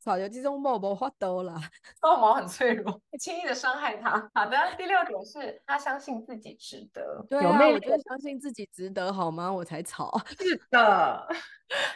[0.03, 1.55] 草有这种毛毛花多啦，
[2.03, 4.29] 毛毛很脆弱， 轻易的伤害他。
[4.35, 7.25] 好的，第六点是他相信自己值得。
[7.31, 9.53] 对啊，我就相信自己值得，好吗？
[9.53, 10.21] 我才吵。
[10.41, 11.29] 是的，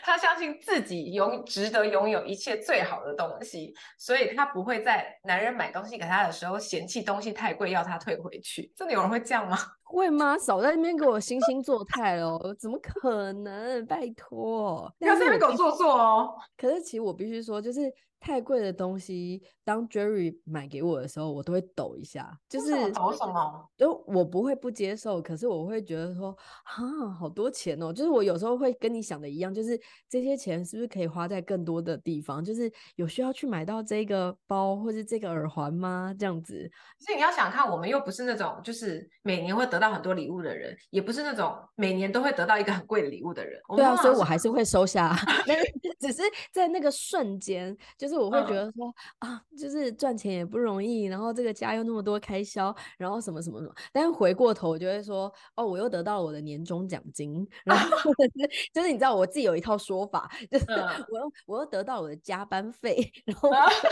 [0.03, 8.73] 他相信自己拥值得拥有一切最好的东西，所以他不会在男人买东西给他的时候嫌弃东西太贵，要他退回去。
[8.77, 9.59] 真的有人会这样吗？
[9.87, 10.37] 会吗？
[10.37, 13.87] 少在那边给我惺惺作态哦，怎么可能？
[13.87, 16.35] 拜托，不要在那边给我做作哦。
[16.57, 17.93] 可是其实我必须说，就是。
[18.19, 23.69] 太贵的东西，当 Jerry 买给我的时候，我都会抖一下，就是抖什么？
[23.77, 27.93] 就我不会不接受，可是我会觉得说，啊，好多钱哦！
[27.93, 32.43] 就是我有时候会跟你想的一样，就是这些钱是不是可以花在更多的地方？
[32.43, 36.15] 就是有需要去买到这个包或是这个耳环吗？
[36.19, 36.71] 这样子。
[36.99, 43.61] 所以你要想看，我们又不是那种就是每年会得到很多礼物的人，也不是那种每年都会得到一个很贵的礼物的人。
[43.77, 45.15] 对啊，所以我还是会收下，
[46.01, 48.07] 只是在那个瞬间，就是。
[48.07, 48.87] 就是我会觉得说、
[49.19, 53.75] 嗯、啊，就是赚钱也不容易，然后这个家又那么多开销，然后什么什么什么。
[53.93, 60.67] 但是回过头，我就会说，哦，我又得到了我的年终奖金， 然后 就是就是你知道我自己有一套说法，就是
[61.09, 63.51] 我又我又得到我的加班费， 然后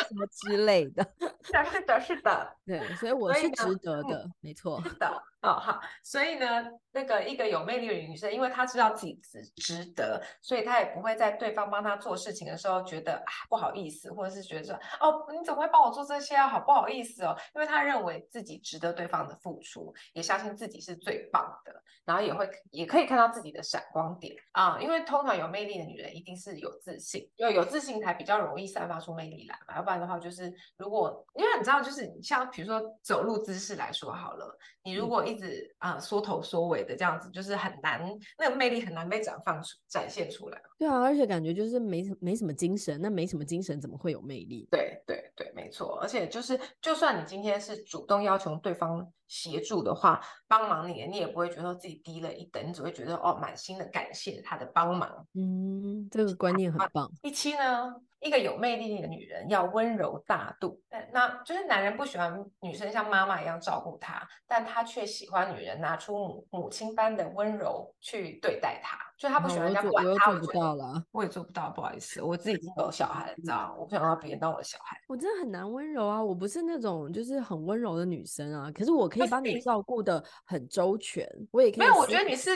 [0.08, 1.04] 什么之类的。
[1.42, 4.82] 是的，是的，是的，对，所以我是值得的，嗯、没错。
[4.82, 5.06] 是的，
[5.42, 38.00] 哦好，所以呢，那个一个有魅力的女生，因为她知道自己值值得，所以她也不会在对方帮她做事情的时候觉得啊不好意思，或者是觉得说哦你怎么会帮我做这些啊，好不好意思哦，因为他认为自己值得对方的付出，也相信自己是最棒的，然后也会也可以看到自己的闪光点啊，因为通常有魅力的女人一定是有自信，因为有自信才比较容易散发出魅力来嘛，要不然的话就是如果因为你知道就是你像比如说走路姿势来说好了，你如果一直啊、呃、缩头缩尾的这样子，就是很难
[38.38, 40.60] 那个魅力很难被展放出展现出来。
[40.78, 44.68] 对啊，而且感觉就是没没什么精神，那没什么精神怎么会有魅力？
[44.70, 45.98] 对对对，没错。
[46.00, 55.26] 而且就是就算你今天是主动要求对方协助的话，帮忙你，你也不会觉得自己低了一等，你只会觉得哦满心的感谢他的帮忙。
[55.34, 57.10] 嗯，这个观念很棒。
[57.22, 57.94] 第七呢？
[58.24, 60.80] 一个有魅力的女人要温柔大度，
[61.12, 70.30] 那就是男人不喜欢女生像妈妈一样照顾他，但他却喜欢女人拿出母母亲般的温柔去对待他，就他不喜欢人家管他。
[70.30, 74.96] 我做不到了，我也做不到，不好意思，我自己已经有小孩了，你知道，我不想让别人当我的小孩。
[75.06, 81.80] 我真的很难温柔啊，我不是那种就是很温柔的女生啊，可是我可以帮你照顾的很周全，我也可以。
[81.80, 82.50] 没有，我觉得你是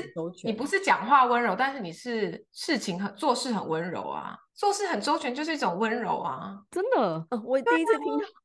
[0.44, 4.34] 你不是讲话温柔，但是你是事情很做事很温柔啊。
[4.58, 8.24] 做事很周全就是一种温柔啊，真的，我第一次听到。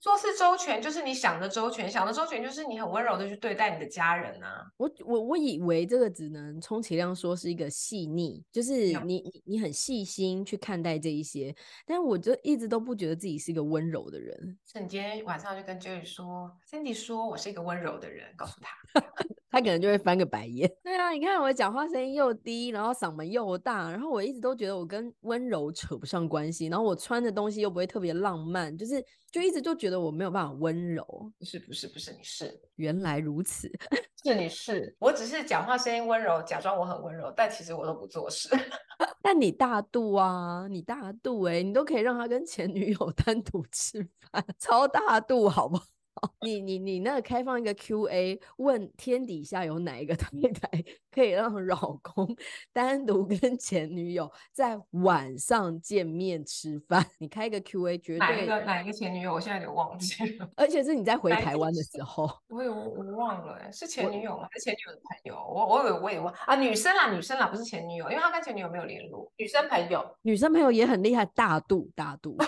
[0.00, 4.66] 做事周全就是你想的周全，想的周全就是你很温柔的去对待你的家人啊。
[4.76, 11.54] 我我我以为这个只能充其量说是一个细腻，就是你你你很细心去看待这一些，
[11.86, 14.58] 但我就一直都不觉得自己是一个温柔的人。
[14.66, 19.00] 是你今天晚上就跟 Jerry 说，Cindy 说我是一个温柔的人，告诉他，
[19.54, 20.68] 他可能就会翻个白眼。
[20.82, 29.04] 对啊，你看我讲话声音又低，然后嗓门又大，然后我一直都觉得我跟温柔扯不上关系，然后我穿的东西又不会特别浪漫，就是。
[29.34, 31.04] 就一直就觉得我没有办法温柔，
[31.40, 33.68] 不是不是不是，你是原来如此，
[34.22, 38.48] 是你是，我只是讲话声音温柔，假装我很温柔，但其实我都不做事。
[39.20, 45.84] 但你大度啊，你大度哎、欸，你都可以让他跟前女友单独吃饭，超大度，好不好？
[46.42, 52.36] 你你你那个开放一个 Q&A，问天底下有哪一个太太可以让老公
[52.72, 57.04] 单独跟前女友在晚上见面吃饭？
[57.18, 59.34] 你开一个 Q&A，绝对哪一个哪一个前女友？
[59.34, 60.48] 我现在有点忘记了。
[60.56, 64.48] 而且是你在回台湾的时候，我有我忘了，是前女友吗？
[64.50, 65.34] 还是前女友的朋友？
[65.34, 69.30] 我我以为我也忘啊，女生啦女生啦，不是前女友，因为他跟前女友没有联络。
[69.36, 72.36] 女生朋友，女生朋友也很厉害，大度大度。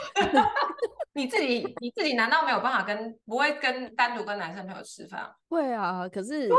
[1.16, 5.28] 你自己 你自己难道没有办法跟不会跟单独跟男生朋友吃饭？
[5.48, 6.56] 会啊，可是对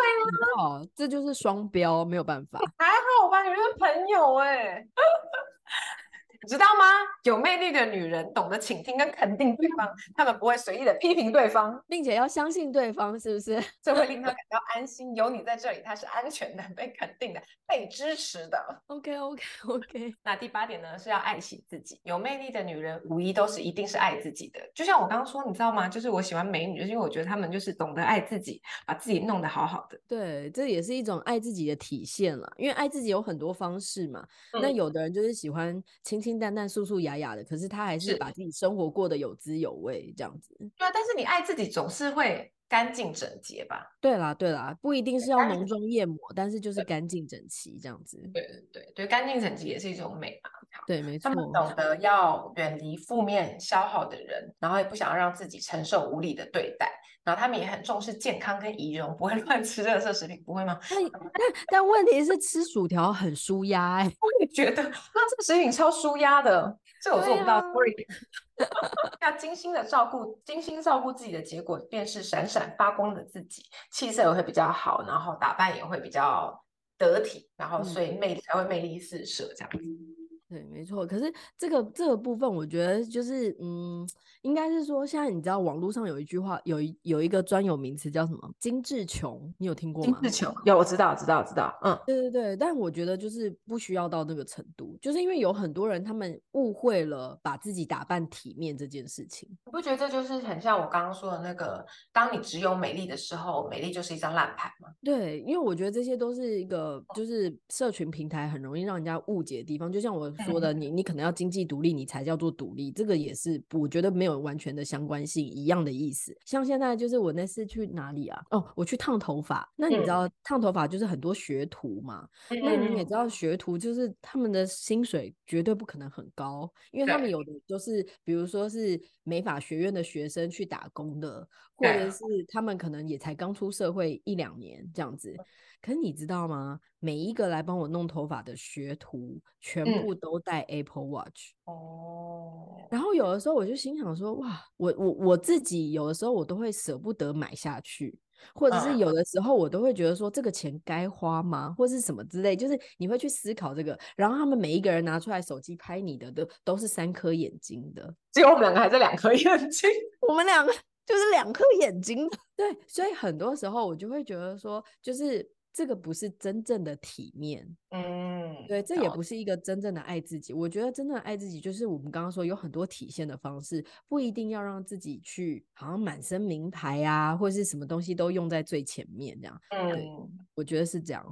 [0.59, 2.59] 啊，这就是双标，没有办法。
[2.77, 4.87] 还好吧，你们是朋友哎、欸。
[6.41, 6.85] 你知道吗？
[7.23, 13.61] 有魅力的女人懂得倾听跟肯定对方， 她们不会随意的批评对方，并且要相信对方，是不是？
[13.81, 18.83] 这会令她感到安心，有你在这里，她是安全的、被肯定的、被支持的。
[18.87, 20.13] OK OK OK。
[20.23, 21.99] 那第八点呢，是要爱惜自己。
[22.03, 24.59] 有魅力的女人无疑都是一定是爱自己的。
[24.75, 25.89] 就像我刚刚说，你知道吗？
[25.89, 29.99] 就是我喜欢美女，就是因为我觉得她们就是懂得爱自己，把自己弄得好好的。
[30.07, 32.47] 对，这也是一种爱自己的体现了。
[32.57, 34.25] 因为爱自己有很多方式嘛。
[34.53, 36.26] 嗯、那有的人就是喜欢轻轻。
[36.27, 40.53] 清淡淡、素素雅雅的，可是他还是把自己生活过得有滋有味，这样子。
[40.77, 43.87] 对啊，但是你爱自己总是会干净整洁吧？
[44.01, 48.17] 对啦，对啦，不一定是要浓妆艳抹，但是就是干净整齐这样子。
[48.33, 50.49] 对对对，干净整齐也是一种美嘛。
[50.85, 51.29] 对，没错。
[51.29, 56.91] 他们懂得要远离负面消耗的人，然后也不想要让自己承受无理的对待。
[57.27, 60.79] 然后他们也很重视健康跟仪容，不会 乱吃热色食品，不会吗？
[60.89, 67.59] 但但问题是吃薯条很舒压哎、欸，我也觉得那这个食品超舒压的，这我做不到。
[67.59, 68.07] Sorry，
[69.19, 73.61] 要精心的照顾，精心照顾自己的结果便是闪闪发光的自己，
[73.91, 76.57] 气色也会比较好，然后打扮也会比较
[76.97, 79.79] 得体，然后所以魅力才会魅力四射这样子。
[79.79, 80.16] 嗯
[80.49, 81.05] 对，没错。
[81.05, 84.07] 可是这个这个部分，我觉得就是，嗯，
[84.43, 90.19] 应该是说，现在你知道网络上有一句话，有一有一个专有名词叫什么“精致穷”，你有听过吗？
[90.21, 91.77] 精致穷有，我知道，知道，知道。
[91.83, 92.55] 嗯，对对对。
[92.55, 99.49] 但我觉得就是不需要到那个程度，就是因为有很多人他们误会了把自己打扮体面这件事情。
[99.65, 104.87] 你不觉得这就是很像我刚刚说的那个，当你只有美丽的时候，美丽就是一张烂牌吗？
[105.03, 110.31] 对，因为我觉得这些都是一个就是社群平台很容易让人家误解的地方，就像我。
[110.45, 116.37] 说的，你你可能要经济独立，你才叫做独立，这个也是我觉得没有完全的相关性，一样的意思。
[116.45, 118.43] 像现在就是我那次去哪里啊？
[118.51, 119.71] 哦，我去烫头发。
[119.75, 122.27] 那你知道烫头发就是很多学徒嘛？
[122.63, 135.35] 那你也知道学徒就是他们的薪水绝对不可能很高，因为他们有的就是比如说是美发学院的学生去打工的，或者是他们可能也才刚出社会一两年这样子。
[135.81, 136.79] 可是你知道吗？
[136.99, 141.51] 每一个来帮我弄头发的学徒，全部都戴 Apple Watch。
[141.65, 142.87] 哦、嗯。
[142.89, 148.17] 然后有的时候我就心想说，哇，我我我自己有的时候我都会舍不得买下去，
[148.55, 151.73] 或者是有的时候我都会觉得说，这个钱该花吗？
[151.77, 153.97] 或是什么之类，就是你会去思考这个。
[154.15, 159.87] 然后他们每一个人拿出来手机拍你的，都都是三颗眼睛的，只有我们两个还是两颗眼睛，
[160.27, 160.73] 我们两个
[161.05, 162.27] 就是两颗眼睛。
[162.57, 165.47] 对，所以很多时候我就会觉得说，就是。
[165.77, 170.51] 这个不是真正的体面，嗯，对，这也不是一个真正的爱自己。
[170.51, 179.61] 我觉得真正的爱自己，就是我们刚刚说有很多体现的方式，不一定要让自己去好像满身名牌啊，或者是什么东西都用在最前面这样。
[179.69, 181.23] 嗯，我觉得是这样，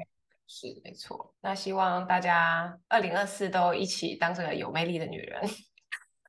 [0.45, 1.33] 是没错。
[1.41, 5.41] 那希望大家二零二四都一起当这个有魅力的女人。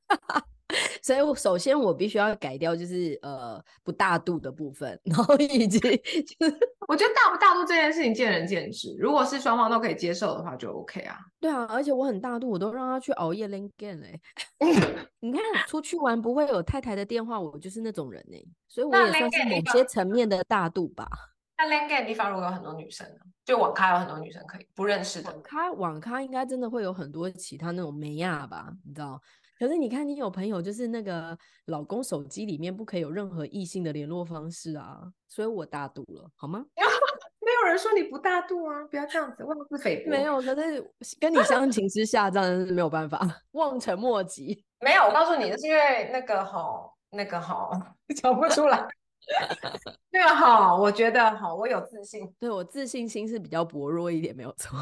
[1.02, 6.58] 所以，我首先我必须要改掉，就是呃不大度的部分，然后以及就是
[6.88, 11.18] 我觉得大不大度这件事情见仁见智，如果是双方都可以接受的话，就 OK 啊。
[11.40, 14.20] 对啊，而且我很大度，我都让他去熬夜练 game 哎。
[15.20, 21.08] 你看，出去玩不会有太太的电话，我就是那种人哎，所以我也算是某些层面的大度吧。
[21.58, 23.20] 那练 game 的地方如果有很多女生呢？
[23.44, 25.30] 就网咖有很多女生可以不认识的。
[25.30, 28.70] 网咖网咖应该真的会有很多其他那种美亚吧？
[28.84, 29.20] 你知道？
[29.58, 31.36] 可是你看，你有朋友就是那个
[31.66, 36.64] 老公手机里面不可以有任何异性的联络方式啊，所以我大度了，好吗？
[37.46, 40.10] 没有人说你不大度啊，不要这样子妄自菲薄。
[40.10, 40.84] 没有，可是
[41.20, 43.20] 跟你相情之下，这样是没有办法，
[43.52, 44.64] 望尘莫及。
[44.80, 47.70] 没有，我告诉你，是因为那个吼，那个吼，
[48.16, 48.86] 讲不出来。
[50.10, 54.76] 那个，好，我觉得好，我有自信，对，我自信心是比较薄弱一点，没有错。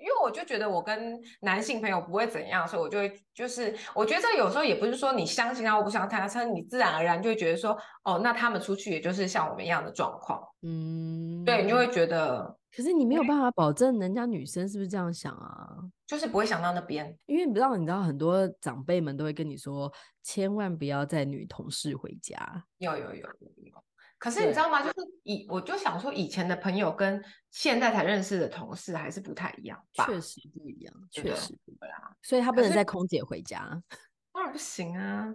[0.00, 15.76] 因为我就觉得我跟男性朋友不会怎样，所以我就会就是，我觉得这有时候也不是说你相信他或不相信他，是你自然而然就会觉得说，哦，那他们出去也就是像我们一样的状况，嗯，对，你就会觉得，可是你没有办法保证人家女生是不是这样想啊，
[16.06, 19.92] 就是不会想到那边，因为你不知道，你知道很多长辈们都会跟你说，
[20.22, 23.28] 千万不要带女同事回家，有有有有。
[23.64, 23.84] 有
[24.20, 24.82] 可是你知道吗？
[24.82, 30.04] 就是以我就想说，以前的朋友跟现在才认识的同事还是不太一样吧？
[30.06, 32.16] 确实不一样，确实不一样。
[32.20, 33.82] 所以他不能再空姐回家，
[34.32, 35.32] 当然不行啊。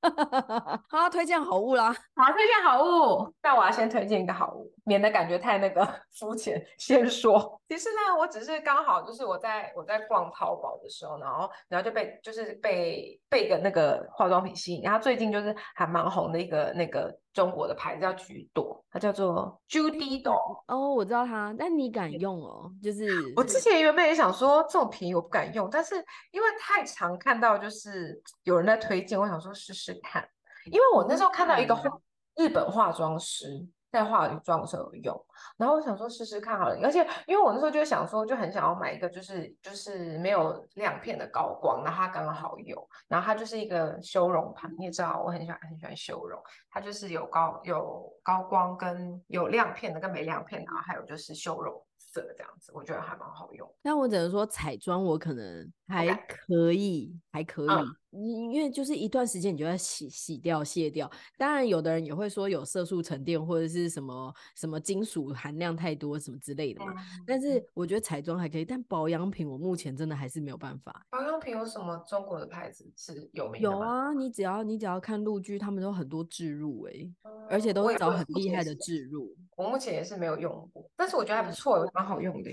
[0.88, 1.92] 好，推荐好物啦！
[2.14, 3.34] 好，推荐好物。
[3.42, 5.86] 那我要先推荐一个好物，免得感觉太那个
[6.18, 6.64] 肤浅。
[6.78, 20.62] 先说，其实呢，我只是刚好就是我在我在逛淘宝的时候，然后然后就被就是被被一个那个化妆品吸引，然后最近就是还蛮红的一个那个中国的牌子叫橘朵，它叫做 Judy Doll。
[20.68, 22.70] 哦，我知道它，但你敢用哦？
[22.82, 25.96] 就是我之前原本也想说这种便宜我不敢用，但是
[26.30, 29.87] 因为太常看到就是有人在推荐，我想说试试。
[29.94, 30.28] 看，
[30.66, 31.90] 因为我那时候看到一个化
[32.36, 33.46] 日本化妆师
[33.90, 35.26] 在化妆的时候有用，
[35.56, 46.38] 然后我想说试试看好了，而且因为我那时候就想说，就很想要买一个就是就是没有亮片的高光，然后它刚刚好有，然后它就是一个修容盘，你也知道我很喜欢很喜欢修容，
[46.70, 51.82] 它就是有高有高光跟有亮片的跟没亮片，然后还有就是修容。
[52.12, 53.68] 色这样子，我觉得还蛮好用。
[53.82, 57.68] 但我只能说彩妆我可能还可以.还可以。
[58.10, 61.10] 嗯，因为就是一段时间你就要洗洗掉、卸掉。
[61.36, 66.92] 当然，有的人也会说有色素沉淀或者是什么什么金属含量太多什么之类的嘛。
[66.92, 71.06] 嗯、但是我觉得彩妆还可以，但保养品我目前真的还是没有办法。
[71.10, 73.68] 保养品有什么中国的牌子是有名的？
[73.68, 79.36] 有啊，你只要你只要看陆剧，他们都很多置入哎、欸，嗯、而且都会找很厉害的置入。
[79.58, 82.50] 我目前也是没有用过，但是我觉得还不错，蛮好用的，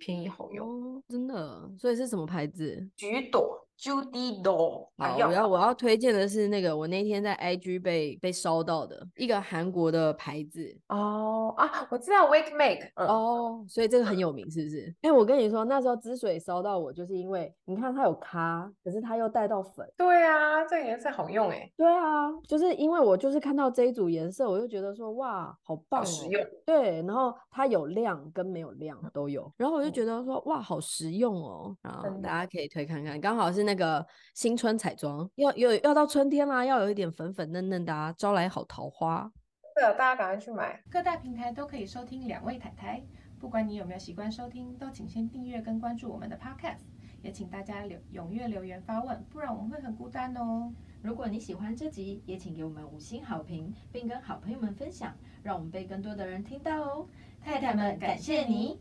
[0.00, 0.68] 便宜好用。
[0.68, 2.84] 哦，真的，所以是什么牌子？
[2.96, 3.64] 橘朵。
[3.78, 14.92] Judy Doll，好，我要我要推荐的是那个我那天在 IG 被被烧到的一个韩国的牌子哦、oh, 啊，我知道 Wake Make 哦，oh, 所以这个很有名是不是？
[15.02, 19.88] 哎、欸，我跟你说那时候之所以烧到我，就是因为你看它有咖，可是它又带到粉。
[19.96, 21.70] 对啊，这个颜色好用哎。
[21.76, 26.44] 对啊，就是因为我就是看到这一组颜色，我就觉得说哇，好棒、喔，实用。
[26.66, 33.67] 对，然后它有亮跟没有亮都有，然后我就觉得说哇，好实用哦、喔，然后大家可以推看看，刚好是。
[33.68, 39.30] 那个新春彩妆要有要到春天啦，要有一点粉粉嫩嫩的，招来好桃花。
[39.74, 40.82] 对，大家赶快去买。
[40.90, 43.04] 各大平台都可以收听两位太太，
[43.38, 46.86] 不管你有没有习惯收听，都请先订阅跟关注我们的 Podcast。
[47.20, 50.72] 也请大家留踊跃留言发问，不然我们会很孤单哦。
[51.02, 55.12] 如果你喜欢这集，也请给我们五星好评，并跟好朋友们分享，
[55.42, 57.06] 让我们被更多的人听到哦。
[57.44, 58.80] 太太们，感谢你。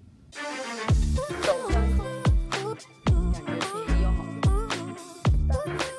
[5.68, 5.97] Bye.